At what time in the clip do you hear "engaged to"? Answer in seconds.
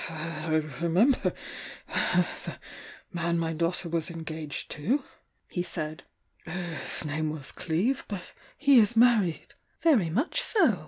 4.09-5.03